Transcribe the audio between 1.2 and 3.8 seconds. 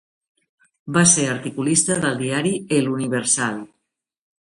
articulista del diari El Universal.